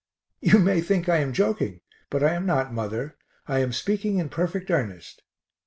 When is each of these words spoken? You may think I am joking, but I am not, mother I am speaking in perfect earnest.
You 0.39 0.57
may 0.57 0.81
think 0.81 1.07
I 1.07 1.17
am 1.17 1.31
joking, 1.31 1.81
but 2.09 2.23
I 2.23 2.33
am 2.33 2.43
not, 2.43 2.73
mother 2.73 3.19
I 3.45 3.59
am 3.59 3.71
speaking 3.71 4.17
in 4.17 4.29
perfect 4.29 4.71
earnest. 4.71 5.21